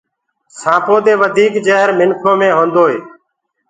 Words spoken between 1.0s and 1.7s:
دي وڌيڪ